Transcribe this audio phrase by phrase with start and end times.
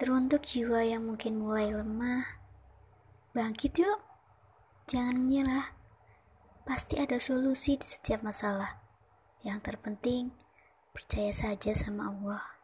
[0.00, 2.40] Teruntuk jiwa yang mungkin mulai lemah,
[3.36, 4.00] bangkit yuk,
[4.88, 5.76] jangan menyerah.
[6.64, 8.80] Pasti ada solusi di setiap masalah.
[9.44, 10.32] Yang terpenting,
[10.96, 12.59] percaya saja sama Allah.